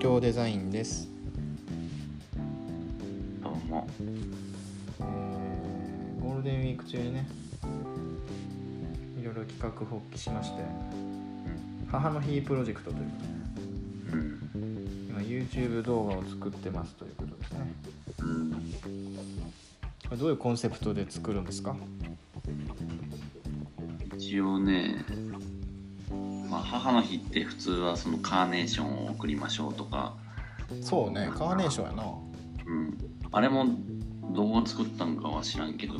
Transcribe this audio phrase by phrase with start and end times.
[0.00, 1.10] 京デザインです、
[3.42, 3.86] どうも。
[3.98, 4.30] えー
[6.22, 7.26] ゴールデンウィーク中にね
[9.20, 10.62] いろいろ企画発起しまして
[11.92, 13.16] 母の日プロジェクトというこ
[14.08, 15.06] とでうん。
[15.10, 17.58] 今 YouTube 動画を作ってますということですね
[18.20, 18.52] うん。
[18.52, 18.58] こ
[20.12, 21.76] れどういうコンセプトで作るんですか？
[24.16, 25.04] 一応ね、
[26.50, 30.14] まあ、母の日って普通はそのカーネーションを送りましょうとか、
[30.80, 32.04] そうねカーネーションやな。
[32.66, 32.98] うん。
[33.32, 33.66] あれも
[34.32, 35.98] どう作ったんかは知らんけど、う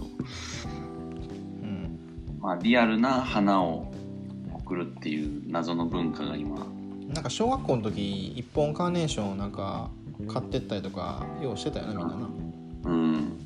[1.66, 1.98] ん。
[2.40, 3.92] まあ、リアルな花を
[4.54, 6.56] 送るっていう謎の文化が今、
[7.08, 9.90] なんか小学校の時一本カーネーションをなんか
[10.26, 12.28] 買ってったりとかようしてたよなみんなな。
[12.84, 13.38] うん。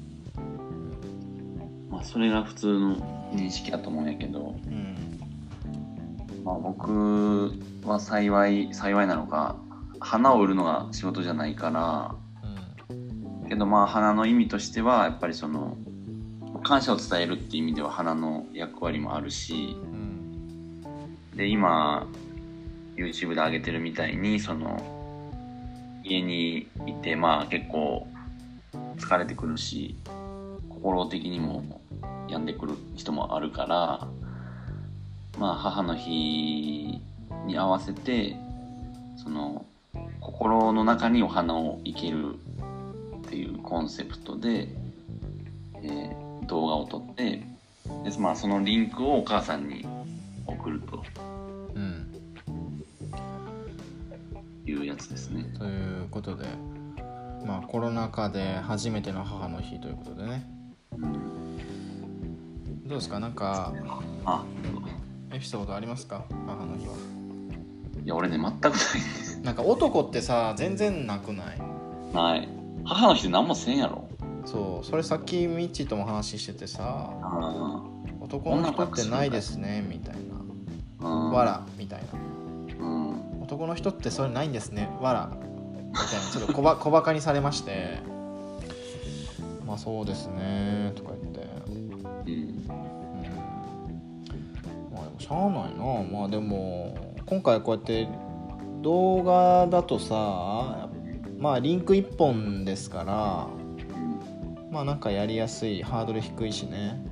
[1.90, 2.96] まあ、それが普通の
[3.32, 5.18] 認識だと思うんやけど、うん。
[6.44, 7.52] まあ、僕
[7.86, 9.56] は幸い幸いなのか
[10.04, 12.14] 花を売るのが仕事じゃないから。
[12.90, 12.94] う
[13.40, 15.76] んけどまあ花の意味としてはやっぱりその
[16.62, 19.76] 感謝を伝えるっていう意味では花の役割もあるし。
[19.82, 20.04] うん
[21.36, 22.06] で今
[22.96, 24.80] YouTube で上げてるみたいにその
[26.04, 28.06] 家にいてまあ結構
[28.96, 29.96] 疲れてくるし
[30.68, 31.80] 心的にも
[32.28, 34.06] 病んでくる人もあるから
[35.38, 37.00] まあ母の日
[37.46, 38.36] に合わせて
[39.16, 39.64] その
[40.24, 44.68] 心の中にお花を生けるっていうコンセプトで、
[45.76, 47.42] えー動画を撮って
[48.04, 49.86] で、まあ、そのリンクをお母さんに
[50.46, 51.02] 送ると。
[51.74, 52.14] うん。
[54.66, 55.44] いうやつですね。
[55.58, 56.44] ということで
[57.46, 60.46] まあコロナ禍で初めての母の日ということでね。
[60.92, 63.18] うん、どうですか？
[63.18, 63.72] なんか
[64.26, 64.44] あ
[65.32, 66.26] エピソードありますか？
[66.46, 66.92] 母の日は。
[68.04, 68.72] いや俺ね全くない。
[68.72, 69.23] です。
[69.44, 71.58] なんか男ってさ全然なくない？
[72.14, 72.48] ない。
[72.84, 74.08] 母の日何もせんやろ。
[74.46, 77.82] そうそれさっきミッチーとも話しててさあ
[78.20, 80.16] 男の人ってないですねみたい
[81.00, 81.08] な。
[81.08, 82.00] わらみたい
[82.78, 82.84] な。
[82.84, 83.42] うん。
[83.42, 85.30] 男の人ってそれないんですねわら。
[85.32, 86.30] みたいな。
[86.32, 87.98] ちょっと小ば 小バカにされまして。
[89.66, 91.48] まあそうですねとか言って。
[91.68, 91.74] うん。
[91.74, 92.64] うん。
[94.94, 96.18] まあでもしゃあないな。
[96.18, 96.94] まあでも
[97.26, 98.08] 今回こうやって
[98.84, 100.88] 動画だとさ
[101.38, 103.48] まあリンク1本ですから
[104.70, 107.02] まあなんかやりやすいハードル低いしね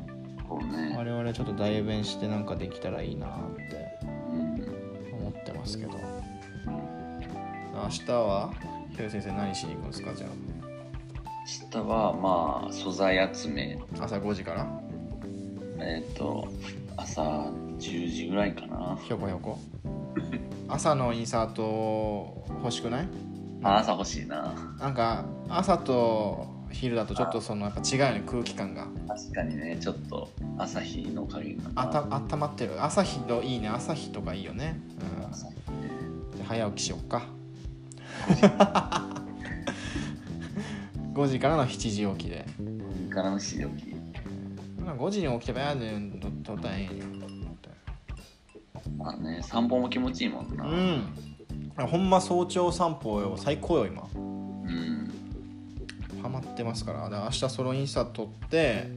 [0.71, 0.94] ね。
[0.99, 5.16] 我々ちょっと代弁してなんかできたらいいなってうん。
[5.19, 5.93] 思ってますけど
[7.75, 8.53] 明日は？
[8.91, 10.27] ひろゆ先生何しに行くんですかじゃ
[11.72, 14.81] 明日はまあ素材集め、あ朝5時から？
[15.81, 16.47] えっ、と
[16.97, 17.78] 朝10
[18.12, 18.99] 時ぐらいかな。
[19.03, 19.59] ひょこひょこ？
[20.72, 23.09] 朝のインサート欲しくない？
[23.62, 24.55] あ朝欲しいな。
[24.81, 28.88] なんか朝と昼だとちょっとそのやっぱ違うよね空気感が。
[29.06, 31.65] 確かにねちょっと朝日の加減が。
[31.75, 32.82] あたあったまってる。
[32.82, 33.69] 朝日といいね。
[33.69, 34.81] 朝日とかいいよね。
[35.00, 36.41] うん。
[36.41, 36.44] ね。
[36.47, 37.22] 早起きしよっか。
[41.15, 41.38] 5時。
[41.38, 42.47] からの7時起きで。
[43.11, 43.94] からのし起き。
[44.84, 46.12] 5時に起きてばやねん
[46.43, 47.05] と大変よ
[49.02, 50.64] まあね散歩も気持ちいいもんな。
[50.64, 51.86] うん。
[51.86, 54.06] ほんま早朝散歩よ最高よ今。
[54.14, 55.12] うん。
[56.22, 57.08] ハマってますから。
[57.08, 58.88] で明日ソロインスタ撮って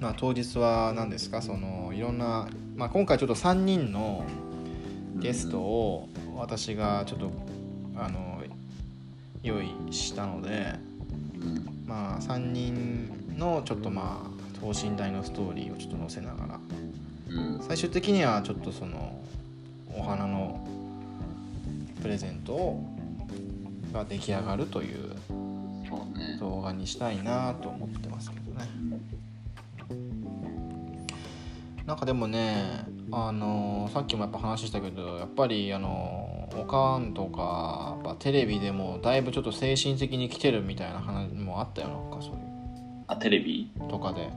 [0.00, 1.40] まあ当日は何ですか？
[1.40, 4.24] そのいろんな、まあ、今回ちょっと3人の
[5.16, 7.30] ゲストを私がちょっと
[7.96, 8.42] あの
[9.42, 10.74] 用意したので
[11.40, 11.84] うん。
[11.86, 16.81] まあ3人のちょっとまあ等身大のストーリーをちょっと載せながらうん
[17.60, 19.18] 最終的にはちょっとその
[19.96, 20.66] お花の
[22.02, 22.84] プレゼントを
[23.92, 25.14] が出来上がるという
[26.40, 28.66] 動画にしたいなと思ってますけどね。
[31.86, 42.38] なんかでもねあのさっきもやっぱ話したけどやっぱりあのおかんとかやっぱテレビでもだいぶちょっと精神的に来てるみたいな話もあったよなんかそういう。
[43.08, 43.70] あテレビ？
[43.90, 44.30] とかで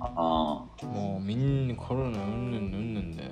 [0.00, 3.30] あもうみんなコロナうんぬんうんぬんで、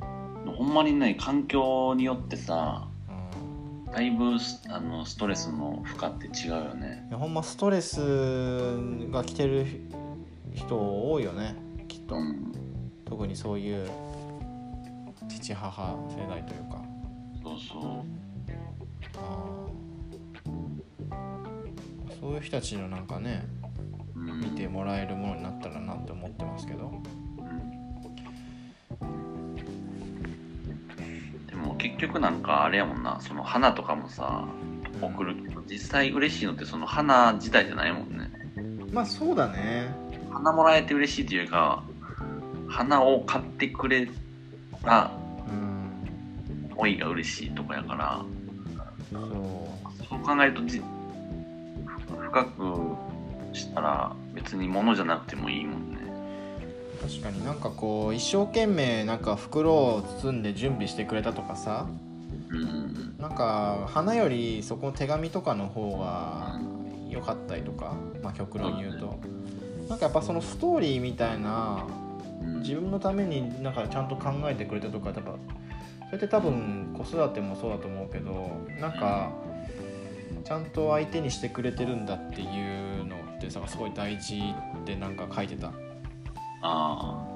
[0.00, 7.06] あほんまにね環境によってさうん、だいぶスあのストレスの負荷って違うよね。
[7.08, 8.00] いやほんまストレス
[9.10, 9.66] が来てる
[10.54, 10.76] 人
[11.10, 11.56] 多いよね
[11.88, 12.52] きっと、うん。
[13.04, 13.88] 特にそういう
[15.28, 16.84] 父母世代というか。
[17.42, 18.04] そうそ
[19.18, 19.80] あー。
[22.20, 23.46] そういう人たちのなんかね
[24.14, 25.79] う、うん、見てもらえるものになったら
[26.22, 26.92] 思ってますけど。
[29.00, 29.56] うん。
[31.46, 33.20] でも結局なんかあれやもんな。
[33.20, 34.46] その花とかもさ
[35.00, 38.30] 送るけど実際嬉しいのってその花自体じゃないもんね。
[38.92, 39.94] まあそうだね。
[40.30, 41.82] 花もらえて嬉しいというか
[42.68, 44.08] 花を買ってくれ
[44.84, 45.10] た
[45.48, 46.70] うん。
[46.72, 48.22] 思いが嬉しいとかやから。
[49.12, 49.22] そう。
[50.08, 50.82] そう考えるとじ
[52.30, 52.96] 深く
[53.52, 55.89] したら別に物じゃなくてもいいもんね
[57.00, 61.86] 確かになんかこう一生懸命なんか袋を包んで準備してくれたとかさ
[63.18, 66.58] なんか花よりそこの手紙とかの方が
[67.08, 69.18] 良かったりとか、まあ、極論言うと。
[69.88, 71.84] なんかやっぱそのストーリーみたいな
[72.40, 72.60] うん。
[72.60, 75.34] 自分のためになんかちゃんと考えてくれたとかやっぱ
[76.06, 78.50] それって多分子育てもそうだと思うけど
[78.80, 79.32] なんか
[80.44, 84.40] ちゃんと相手にしてくれてるんだっていうのってさすごい大事
[84.82, 85.72] ってなんか書いてた
[86.62, 87.26] あ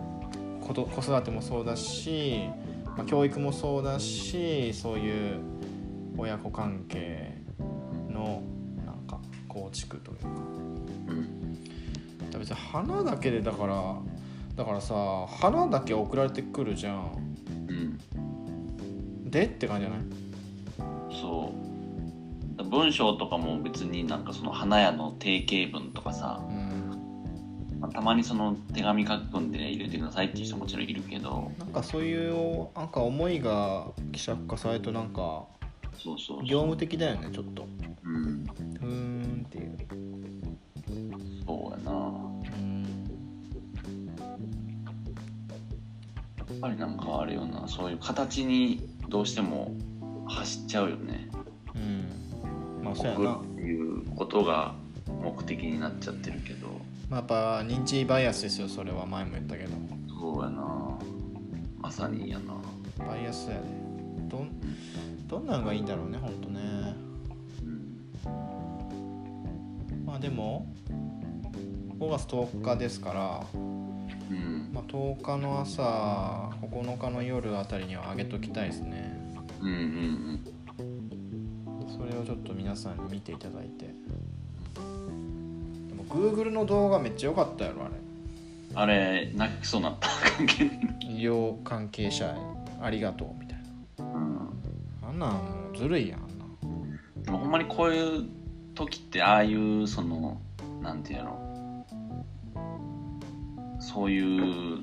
[0.60, 2.48] 子育てもそうだし、
[2.96, 5.40] まあ、教育もそうだしそういう
[6.16, 7.38] 親子関係
[8.10, 8.42] の
[8.84, 9.18] なんか
[9.48, 10.26] 構築というか。
[10.28, 10.30] あ
[11.08, 11.28] うん
[12.38, 13.94] 別に花だけでだから
[14.56, 14.94] だからさ
[15.28, 17.12] 花だけ送られてくるじゃん。
[17.68, 19.30] うん。
[19.30, 21.16] でって感じじゃない？
[21.20, 21.52] そ
[22.58, 22.64] う。
[22.64, 26.53] 文章とかも別になんかその花屋の定型文とかさ、うん
[27.84, 31.52] まあたまにその手紙書くんで入れてくださいっていう人もちろんいるけど。
[31.58, 35.44] なんかそういうなんか思いが希釈化されるとなんか
[36.02, 36.44] そうそうそう。
[36.44, 37.66] 業務的だよねちょっと。
[38.04, 38.14] うん。
[38.14, 39.76] うーんっていう。
[41.46, 41.92] そうやな。
[41.92, 42.84] うん
[46.38, 47.68] やっぱりなんかあれよな。
[47.68, 49.74] そういう形にどうしても
[50.26, 51.28] 走っちゃうよね。
[51.74, 52.82] うん。
[52.82, 53.34] まあそうやな。
[53.34, 54.74] っていうことが
[55.22, 56.73] 目的になっちゃってるけど
[57.14, 59.70] まあ、やっぱ認知バイアスですよそれは前も言ったけど。
[60.08, 60.98] そうやな。
[61.78, 62.56] まさにやな。
[63.06, 63.60] バイアスやで
[64.28, 64.50] どん
[65.28, 66.96] どんなんがいいんだろうねほんとね。
[67.62, 68.02] うん。
[70.04, 70.66] まあでも
[72.00, 73.58] 5月10日ですから、う
[74.34, 74.70] ん。
[74.72, 79.16] まあ、10日の朝9日の夜あたりには上げときたいですね。
[79.60, 80.40] うんうん。
[81.88, 83.94] それをちょっと皆さんに見ていただいて
[86.14, 87.90] Google の動画めっちゃ良かったやろあれ。
[87.90, 88.04] うん
[88.76, 90.08] あれ泣きそうになった。
[90.36, 90.76] 関係ない
[91.18, 92.34] 医療関係者へ。
[92.82, 93.58] ありがとうみたい
[94.00, 94.34] うん。
[95.00, 97.22] なあんなんもうずるいやんあんなん。
[97.22, 98.24] でもほんまにこういう
[98.74, 100.40] 時ってああいうその
[100.82, 101.86] なんていうの？
[103.78, 104.80] そういう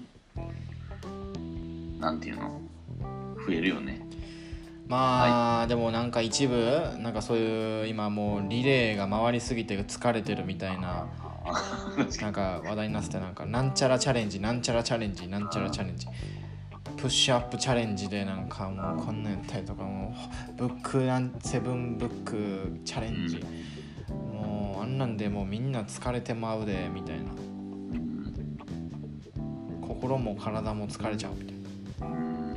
[1.99, 2.61] なんていうの？
[3.45, 4.07] 増えるよね。
[4.87, 11.07] まあ、でもなんか一部なんかそういう今もうリレーが回りすぎて疲れてるみたいな
[12.21, 16.07] なんか話題になっててなんかなんちゃらチャレンジなんちゃらチャレンジなんちゃらチャレンジ。
[16.97, 20.13] プッシュアップチャレンジでなんかもうこんなんやったりとかも
[20.49, 23.43] うブックなんセブンブックチャレンジ、
[24.09, 27.23] もうあんなんでもうみんな疲れてまうでみたいな。
[27.23, 27.51] うん
[29.81, 31.55] 心も体も疲れちゃうみたい
[31.99, 32.07] な。
[32.07, 32.55] うん。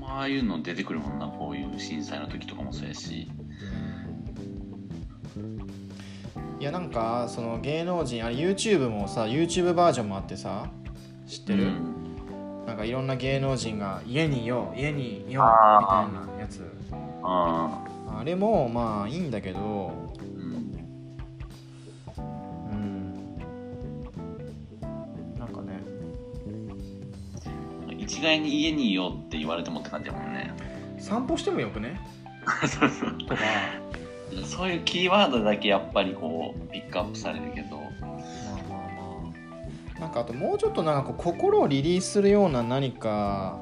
[0.00, 1.26] まあああいうの出てくるもんな。
[1.26, 3.28] こういう震災の時とかもそうやし
[6.62, 10.70] いやなんかその芸能人あれ YouTube もさ YouTube バージョンもあってさ
[11.26, 11.96] 知ってる、うん。
[12.64, 15.42] なんかいろんな芸能人が家にいよう家にいようみたい
[16.36, 16.72] なやつ。
[17.24, 17.84] あ
[18.16, 19.90] あれもまあいいんだけどー
[20.36, 20.42] うん。
[22.70, 23.36] うん
[25.36, 25.80] なんかね。
[27.98, 30.54] 一概に家にいようって言われてもって感じだもんね。
[31.00, 31.98] 散歩してもよくね？
[32.68, 33.42] そうそうとか
[34.44, 37.80] そういうキーワードだけやっぱりこうピックアップされるけど。
[40.00, 43.60] なんかあともうちょっとなんかこう心をリリースするような何か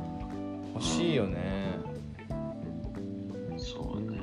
[0.72, 1.76] 欲しいよね。
[3.58, 4.18] そうね。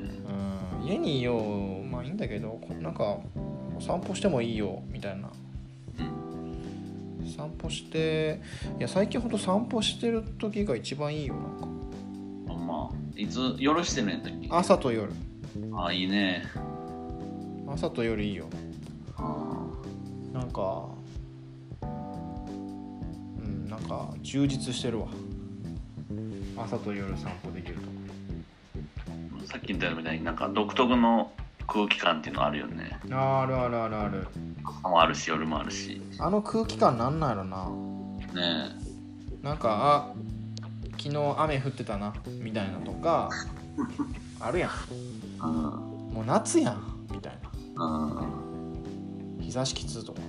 [0.82, 0.86] うん。
[0.88, 3.18] 家にいようまあいいんだけどこなんか
[3.78, 5.30] 散歩してもいいよみたいな。
[6.00, 8.40] うん散歩して
[8.80, 11.68] いや最近ほんと散歩してる時が一番いいよなんか。
[12.56, 14.48] まあいつ夜してるんやったっけ？
[14.50, 15.12] 朝と夜
[15.74, 16.44] ああいいね。
[17.66, 18.48] 朝と夜いいよ。
[19.16, 19.66] あ
[20.32, 20.88] なんか
[21.82, 21.86] う
[23.46, 25.08] んなんか充実してるわ。
[26.56, 27.80] 朝と夜散歩できると。
[29.44, 31.30] ーさっき言ったみたいになんか独特の
[31.66, 32.98] 空気感っていうのあるよね。
[33.10, 34.26] あるあるあるある。
[34.64, 36.00] 朝もあるし夜もあるし。
[36.18, 37.66] あの空気感なんなんやろな。
[38.34, 38.88] ね
[39.42, 40.14] なんかあ
[40.98, 42.12] 昨日雨降ってたな
[42.42, 43.30] みたいなとか
[44.40, 44.70] あるやん。
[44.70, 44.74] え
[45.42, 45.52] うん。
[45.52, 47.06] もう夏やん。
[47.10, 47.38] みたい
[47.76, 47.84] な。
[47.84, 49.40] うん。
[49.40, 50.20] 日差しきつとか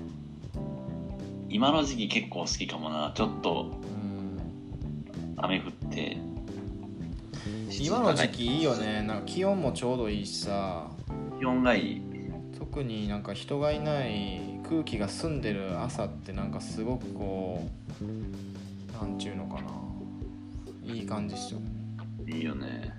[1.50, 3.12] 今の時期結構好きかもな。
[3.16, 4.40] ちょっとうん。
[5.38, 6.18] 雨降って。
[7.82, 9.02] 今の時期いいよね。
[9.04, 10.90] なんか気温もちょうどいいしさ。
[11.40, 12.02] 気温がいい。
[12.58, 17.68] 特になんか人がいない空気が澄んでる朝ってなんかすごくこ
[18.02, 18.04] う
[18.94, 19.90] なんちゅうのかな。
[20.94, 21.60] いい感じっすよ
[22.28, 22.99] いいよね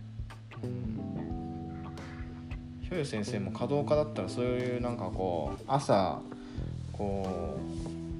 [2.82, 6.20] ひょよ先生も華道家だったらそういうなんかこう朝
[6.92, 7.58] こ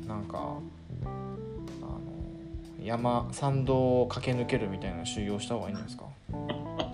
[0.05, 1.05] うなんかあ
[1.85, 2.01] の
[2.83, 6.05] 山山道を駆け抜けるみたいな修行した方がいいんじゃないですか？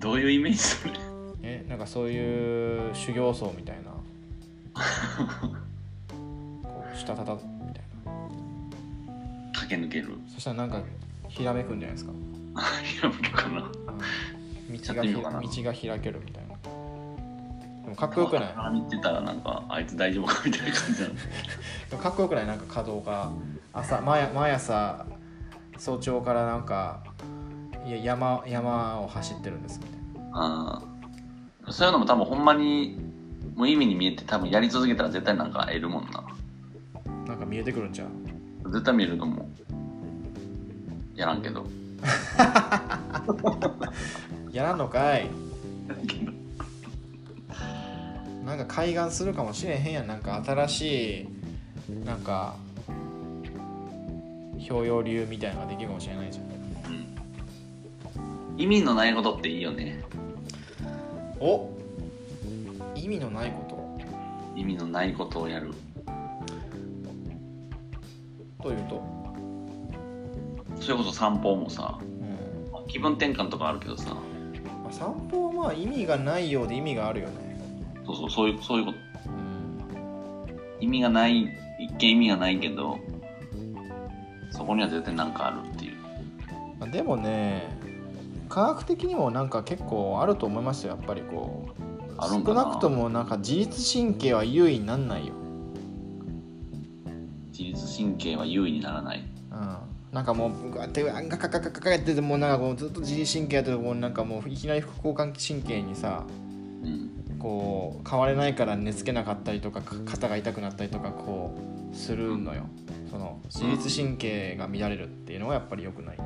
[0.00, 0.94] どういうイメージそれ？
[1.42, 3.90] えなんかそういう修行僧みたいな。
[6.62, 8.12] こう下たたみたいな。
[9.60, 10.16] 駆け抜ける。
[10.28, 10.82] そしたらなんか
[11.28, 12.12] ひらめくんじゃないですか、
[12.84, 13.62] ひらめくかな。
[13.62, 13.72] うん
[14.72, 15.22] 道が道
[15.62, 16.54] が開けるみたいな。
[17.82, 18.54] でもかっこよくない？
[18.54, 21.14] 川見てたらなんかあいつ大丈夫かみたいな感じなの。
[22.02, 22.46] かっこよくない？
[22.46, 23.30] なんか稼働家
[23.74, 25.04] 朝毎毎朝
[25.76, 27.02] 早朝からなんか
[27.86, 30.82] いや山山を走ってるんですみたいあ
[31.66, 32.98] あそういうのも多分ほんまに
[33.54, 36.24] 無意味に見えて多分やり続けたら絶対なんか得るもんなな。
[37.26, 38.06] なんか見えてくるんちゃ
[38.64, 38.70] う？
[38.70, 39.46] 絶対見えると思う。
[41.14, 41.66] やらんけど
[44.52, 45.30] やらんのかい。
[48.44, 50.06] なんか開眼するかもしれへんやん。
[50.06, 51.28] なんか新しい
[52.04, 52.56] なんか
[54.68, 56.44] 表用流みたいなのができるかもしれないじゃん。
[56.46, 56.48] う
[58.56, 58.60] ん。
[58.60, 60.02] 意味のないことっていいよね。
[61.40, 61.70] お
[62.94, 63.82] 意味のないこと。
[64.54, 65.72] 意味のないことをやる。
[68.62, 69.21] というと、
[70.82, 72.70] それこそ散歩もさうん。
[72.72, 74.14] まあ気分転換とかあるけどさ。
[74.14, 74.20] ま
[74.88, 77.60] あ、散歩はまあ意味がないようで意味があるよね、
[78.04, 78.98] そうそうそういうそういうこと。
[79.26, 79.32] う
[80.80, 81.48] ん、意味がない
[81.78, 82.98] 一見意味がないけど
[84.50, 85.96] そこには絶対なんかあるっていう。
[86.78, 87.68] まあでもね
[88.48, 91.82] 科学的にもなんか結構あると思いますよやっぱりこう。
[92.22, 95.32] 少なくともなんか自律神経は優位になんないよ、
[97.50, 99.18] 自律神経は優位にならない。
[99.18, 99.31] うん、
[100.12, 106.24] なんかもうガってガカカカカカやっててもうなんかこうずっと自律神経やっててもうなんかもういきなり副交感神経にさ
[106.82, 111.56] うんこう変われないから寝つけなかったりとか肩が痛くなったりとかこ
[111.92, 112.66] うするのよ
[113.10, 116.18] その自律神経が乱れるっていうのはやっぱり良くない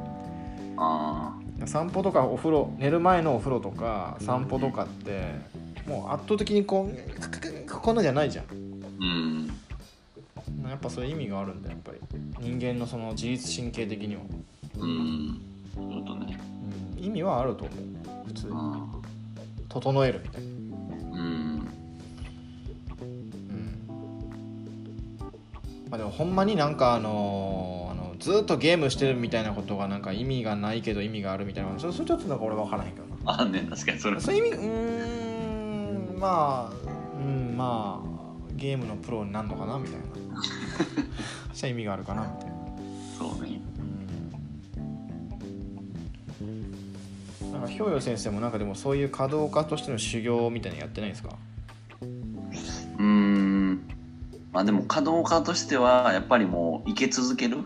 [0.76, 5.30] あ散歩とかお風呂寝る前のお風呂とか散歩とかって
[5.86, 8.44] もう圧倒的にこうこんなじゃないじゃん
[9.00, 11.98] うんやっぱそういう意味があるんだやっぱり
[12.46, 14.26] 人間のその自律神経的にも、
[14.78, 15.40] うん。
[15.74, 16.38] そういうことね。
[16.96, 17.76] うん、意味はあると思う。
[18.28, 18.52] 普通に。
[18.54, 18.86] あ
[19.68, 20.52] 整えるみたいな、ー
[21.12, 21.20] うん。
[21.20, 21.68] うん。
[25.90, 31.78] まあ、でもほんまになんかあのーあのずっとゲームしてるみたいなことがなんか意味がないけど意味があるみたいな。
[31.78, 33.40] それそれちょっとなんか俺分からへんけどな。
[33.40, 34.34] あんねん確かにそれそう。
[34.34, 38.25] いう意味うーんまあうんまあ
[38.56, 40.06] ゲームのプロになるのかなみたいな。
[41.54, 42.54] した意味があるかなみたいな。
[43.18, 43.60] そうね。
[47.42, 47.52] うん。
[47.52, 51.30] なんかひょうよ先生もなんかでもそういう稼働家としての修行みたいなのやってないんですか？
[52.98, 53.80] うーん。
[54.52, 57.58] まあでも稼働家としてはやっぱりもう生け続ける。
[57.58, 57.64] うん。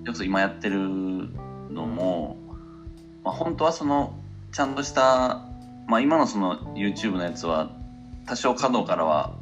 [0.00, 2.36] それこそ今やってるのも、
[3.24, 4.14] まあ、本当はその
[4.52, 5.44] ちゃんとした、
[5.86, 7.70] まあ、今のその YouTube のやつは
[8.30, 9.34] 多少稼働からは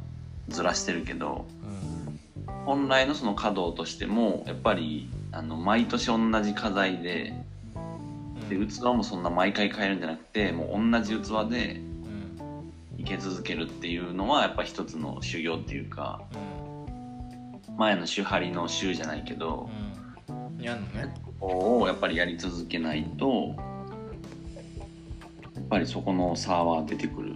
[0.47, 2.19] ずらしてるけどうん
[2.65, 7.35] 本来のその稼働としてもやっぱりあの毎年同じ花材で
[8.49, 12.73] で器もそんな毎回変えるんじゃなくてもう同じ器でうん。
[12.97, 17.77] いけ続けるっていうのはやっぱ一つの修行っていうかうん。
[17.77, 19.69] 前の手張りの修じゃないけど
[20.57, 20.63] うん。
[20.63, 21.13] やんのね。
[21.41, 23.53] をやっぱりやり続けないと
[25.53, 27.35] やっぱりそこの差は出てくる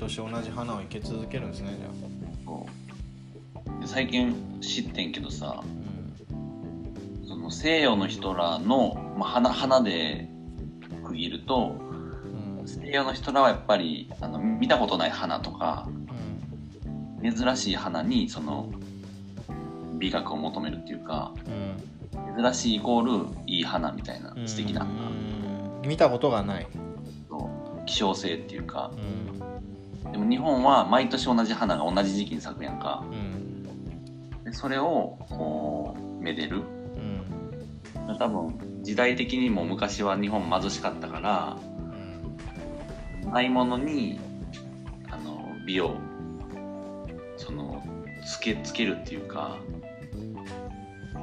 [0.00, 1.90] 年同じ花を生け続けるんですねじゃあ。
[2.44, 2.66] そ
[3.78, 3.80] う。
[3.80, 5.62] で最近知ってんけどさ
[6.32, 7.28] うん。
[7.28, 10.28] その西洋の人らの、まあ、花花で
[11.04, 11.76] 区切ると
[12.60, 12.66] うん。
[12.66, 15.88] 西洋の人らはやっぱりあの見たことない花とか
[17.22, 17.34] うん。
[17.34, 18.70] 珍しい花にその
[19.98, 22.42] 美学を求めるっていうかうん。
[22.42, 24.48] 珍しいイコールいい花みたいなうん。
[24.48, 24.90] 素敵な花。
[24.90, 25.88] うん。
[25.88, 26.66] 見たことがない。
[27.86, 28.92] 希少性っていうか。
[28.94, 29.49] うん
[30.12, 33.04] でも日本は毎年同じ花が同じ時期に咲くやんか。
[33.10, 33.64] うん。
[34.44, 36.58] でそれをこうめでる。
[36.58, 38.16] うん。
[38.18, 41.56] 多分時代的にも昔は日本貧しかったから
[43.24, 43.32] うん。
[43.32, 44.18] ないものに
[45.10, 45.96] あの美を
[48.30, 49.58] つけつけるっていうか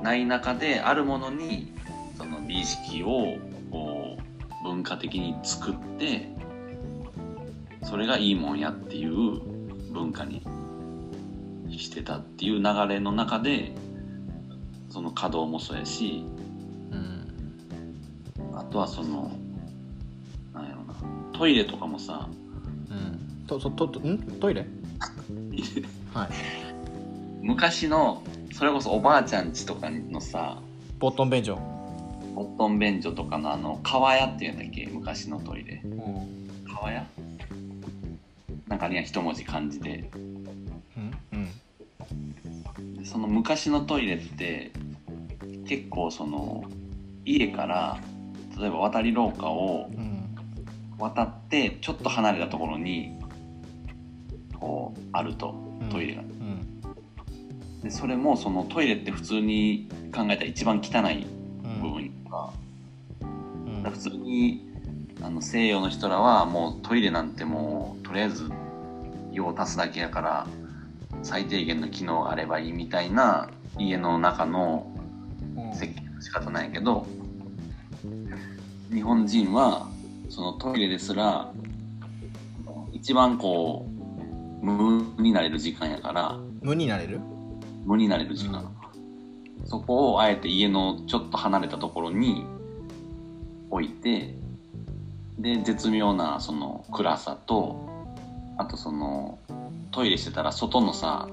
[0.04, 1.72] ない中であるものに
[2.18, 3.38] その美意識を
[3.72, 6.30] こう文化的に作って
[7.84, 9.40] それがいいもんやっていう
[9.94, 10.42] 文化に
[11.78, 13.72] してたっていう流れの中で
[14.90, 16.26] その稼働もそうやし
[16.92, 19.32] うんあとはその
[20.54, 20.96] なんやろな
[21.34, 22.28] トイレとかもさ
[22.90, 23.46] うん。
[23.46, 24.18] ととととん？
[24.40, 24.66] トイレ？
[26.14, 26.30] はい。
[27.42, 30.58] 昔のそれこそおばあちゃん家とかのさ
[31.00, 31.56] ボットン便所。
[32.36, 34.88] ボットン便所とかのあの川屋っていうんだっけ？
[34.88, 35.82] 昔のトイレ。
[35.84, 36.66] うん。
[36.74, 37.08] 川屋？
[38.68, 40.10] なんかあれや一文字漢字で。
[40.96, 41.52] うん
[42.98, 44.72] でその昔のトイレって
[45.68, 46.64] 結構その
[47.26, 47.98] 家から
[48.60, 50.24] 例えば渡り廊下をうん。
[51.00, 53.12] 渡ってちょっと離れたところに
[54.60, 55.90] こうあるとうん。
[55.90, 56.82] トイレが、うん。
[57.84, 61.26] でそれもそのトイレって普通に考えたら一番汚い
[61.64, 61.82] うん。
[61.82, 62.54] 部分とか,、
[63.22, 63.26] う
[63.88, 63.92] ん。
[63.92, 64.68] 普通に
[65.22, 68.50] あの西洋の人らはもうトイレなんてもうとりあえず
[69.38, 70.48] 用を足すだけやから
[71.24, 74.92] 最低限の機能があればいいみたいな家の中の
[75.56, 75.74] うん。
[75.76, 77.08] 設計の仕方なんやけど
[78.92, 79.88] 日本人は
[80.30, 81.52] そのトイレですら
[82.94, 83.88] 一番こ
[84.62, 87.20] う無になれる時間やから無になれる？
[87.86, 88.72] 無になれる時間、
[89.66, 92.46] そこをあえて家のちょっと離れたところに
[93.70, 94.36] 置いて
[95.40, 97.97] で絶妙なその暗さと
[98.58, 99.40] あとその
[99.92, 101.30] トイレしてたら外のさ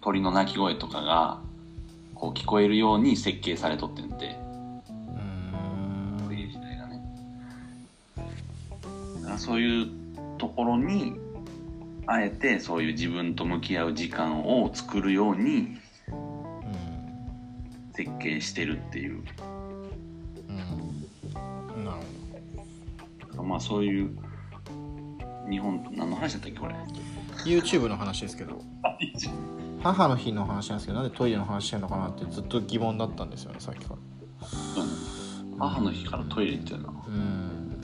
[0.00, 1.40] 鳥の鳴き声とかが
[2.14, 4.36] こう聞こえるように設計されとってんて。
[4.88, 6.26] うん。
[6.26, 7.00] トイレ自体がね。
[9.16, 9.88] だからそういう
[10.36, 11.14] ところに
[12.06, 19.22] あえてそういう自分と向き合う時間を作るようにうん設計してるっていう。
[20.48, 21.84] うん。
[21.84, 21.96] なる
[23.36, 24.16] ほまあそういう
[25.50, 26.74] 日本何の話だったっけこれ？
[26.74, 26.80] ど
[27.44, 28.62] YouTube の話ですけど。
[29.82, 34.00] 母の日の話なんですけどなんでトイレの話してんのかなってずっと疑問だったんですよねさっきから。
[35.58, 37.76] 母の日からトイレ行ってるなうん。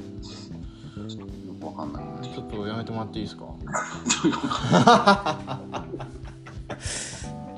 [1.19, 3.45] よくわかんないちょっとやめてもらっていいですか？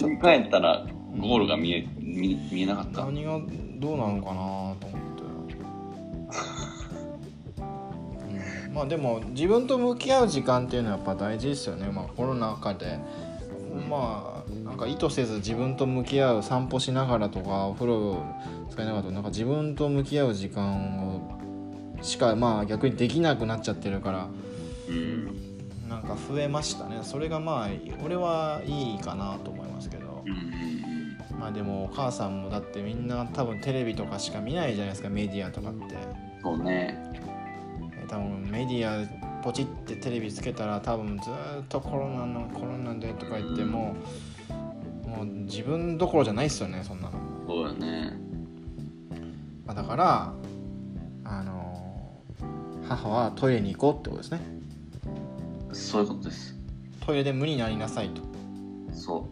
[0.01, 0.85] 振り返ったら
[1.17, 3.05] ゴールが見え見見えなかった。
[3.05, 3.38] 何が
[3.79, 4.91] どうなのかなと思
[8.72, 12.98] まあでも自分と向き合う時間っていうのはやっぱ大事ですよね、まあ、コロナ禍で。
[13.88, 18.22] まあなんか意図せず自分と向き合う散歩しながらとかお風呂
[18.70, 21.38] 使いながらとかなんか自分と向き合う時間を
[22.02, 24.28] しかまあ逆にできなくなっちゃってるから
[24.90, 25.88] うん。
[25.88, 27.00] なんか増えましたね。
[27.02, 27.68] それがまあ
[28.04, 30.22] 俺はいいかなと思いますけど。
[30.26, 30.72] うんうん
[31.38, 35.08] まあでもお母さんもだってみんな多分テレビとかしか見ないじゃないですか。
[35.08, 35.96] メディアとかって。
[36.40, 36.96] そうね。
[37.14, 37.32] え
[38.12, 39.07] 多分メディア
[39.42, 43.96] ポチってテレビつけたら多分ずーっとコロナのコロナでとか言っても
[45.07, 48.12] もう自分どころじゃないっすよねそんなの、そうよね。
[49.64, 50.35] まあ、だから
[51.25, 54.40] あのー母はトイレに行こうってことですね。
[55.72, 56.55] そういうことです。
[57.01, 58.20] トイレで無になりなさいと。
[58.20, 58.25] っ
[58.92, 59.29] そ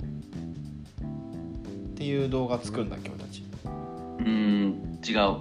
[1.95, 1.97] う。
[1.99, 3.45] ていう動画作るんだ今日たち。
[4.21, 5.40] うーん違う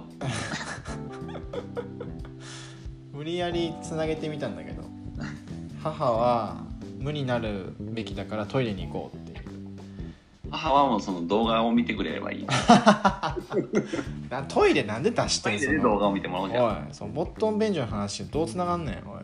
[3.20, 4.82] 無理やりつなげてみたんだけど
[5.82, 6.56] 母は
[6.98, 9.46] 無になるべきだからトイレに行こうっていう。
[10.50, 12.46] 母はもうその動画を見てくれればいい。
[14.30, 16.64] なトイレなんで出してトんそのイレで動画を見てもらおうじゃん。
[16.64, 19.22] おいそのボットン便所の話どうつながんねんおい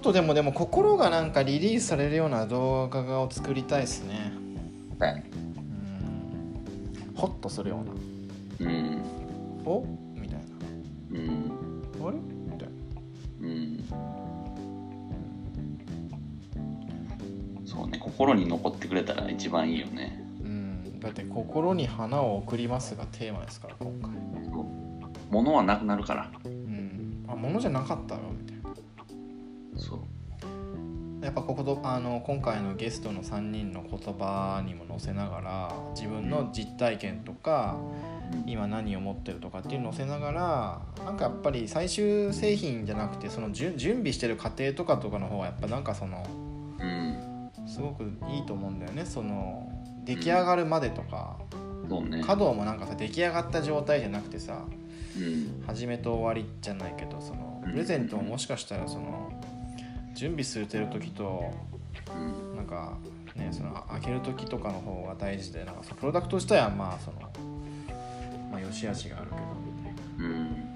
[0.00, 4.32] っとでもでも心がなんかリリースされるような動画を作りたいですね。
[4.98, 5.12] はい。
[5.12, 5.36] う
[7.12, 7.14] ん。
[7.14, 7.84] ホッとするよ
[8.60, 8.70] うな。
[8.70, 9.02] うん。
[9.66, 9.84] お？
[10.14, 10.40] みたい
[11.12, 11.48] うん。
[12.00, 12.16] なあれ？
[12.16, 12.74] みたいな。
[13.42, 13.84] うん。
[17.66, 20.24] そうね心に残ってくれたら一番いいよね。
[20.42, 20.98] うん。
[20.98, 24.10] だって心に花を送りますがテーマですから今回。
[25.30, 26.30] 物はなくなるから。
[26.46, 27.26] うん。
[27.28, 28.22] あ物じゃなかったよ
[31.22, 37.76] やっぱこことあの今回のゲストの3人の言葉にも載せながら自分の実体験とか
[38.46, 46.24] 今何を持ってるとかっていうのを載せながらなんかやっぱり最終製品じゃなくてその準準備してる過程とかとかの方がやっぱなんかその
[46.80, 47.50] うん。
[47.66, 49.04] すごくいいと思うんだよね。
[49.04, 49.70] その
[50.04, 51.38] 出来上がるまでとか。
[51.88, 52.20] そうね。
[52.20, 54.64] 稼働もなんかさ出来上がった状態じゃなくてさ
[55.16, 55.64] うん。
[55.66, 57.72] 始めと終わりじゃないけどそのうん。
[57.72, 59.30] プレゼントももしかしたらその
[60.14, 61.52] 準備するてる時と
[62.14, 62.56] うん。
[62.56, 62.96] なんか
[63.34, 67.20] ねそのあ開ける時とかの方が大事でなんかそのプロダクト自体はまあその
[68.50, 69.60] まあ良し悪しがあるけど。
[70.18, 70.70] うん。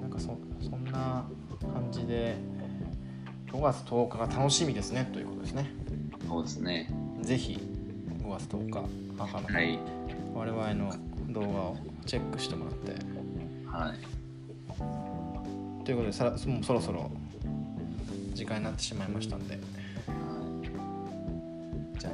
[0.00, 1.24] なんかそそんな
[1.60, 2.36] 感じで
[3.50, 5.70] 5月10日が楽しみですねということですね。
[6.28, 6.90] そうですね。
[7.22, 7.58] ぜひ
[8.22, 9.78] 5月10日母の日、はい。
[10.34, 10.94] 我々の
[11.28, 12.92] 動画をチェックしてもらって。
[13.66, 14.13] はい
[15.84, 17.10] ということでさらもうそろそろ
[18.32, 19.58] 時間になってしまいましたんで。
[21.98, 22.12] じゃあ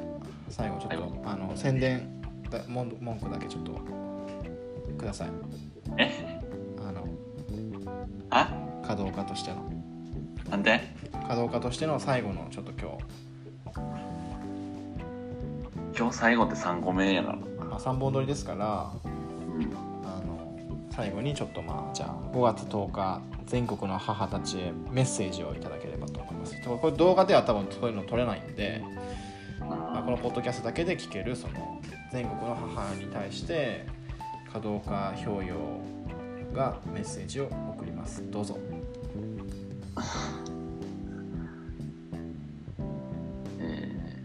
[0.49, 1.11] 最後ちょっと、はい。
[1.25, 3.79] あの宣伝だ文文句だけちょっと
[4.97, 5.29] ください。
[5.97, 6.41] え？
[6.85, 7.07] あの
[8.29, 8.49] あ？
[8.81, 9.63] 稼働家としての。
[10.49, 10.81] なんで？
[11.13, 12.97] 稼働家としての最後のちょっと今
[15.97, 19.07] 今日最後って3個目やから日、まあ、3本撮りですからう
[19.59, 19.63] ん。
[20.03, 20.57] あの
[20.91, 26.55] 最後にちょっとまあじゃあ5月10日全国の母たちへメッセージをいただければと思います。
[26.63, 28.81] これ動画では多分そういうの撮れないんで、
[29.59, 31.81] まあ、このポッドキャストだけで聞けるその
[32.13, 33.85] 全国の母に対して
[34.45, 35.57] 稼働家表揚
[36.53, 38.23] がメッセージを送ります。
[38.31, 38.57] どうぞ。
[43.59, 44.23] え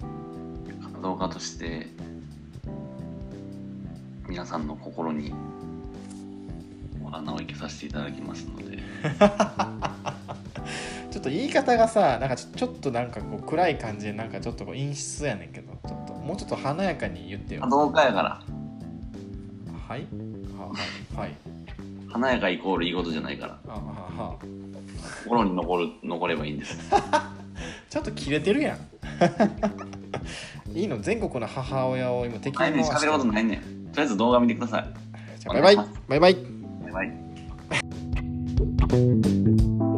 [0.00, 1.86] ー、稼働家として
[4.26, 5.32] 皆さんの心に
[7.10, 8.78] お花を生けさせていただきますので。
[11.10, 17.62] ちょっと言い方がさなんかちょっとなんかこう暗い感じでなんかちょっとこう陰湿やねんけどちょっともうちょっと華やかに言ってよ。
[17.62, 18.40] 稼働家やから。
[19.88, 20.06] はい？
[20.56, 21.34] ははいはい。
[22.08, 23.58] 華やかイコールいいことじゃないから。
[23.66, 24.36] あはは。
[25.24, 26.78] 心に残る残ればいいんです。
[27.90, 28.78] ちょっとキレてるやん。
[30.78, 31.00] いいの？
[31.00, 33.06] 全国の母親を今敵前にに回して。
[33.08, 33.60] 喋ることないねん。
[33.60, 34.84] とりあえず動画見てください。
[35.48, 35.76] バイバイ。
[36.08, 36.59] バイバイ
[38.90, 39.89] thank you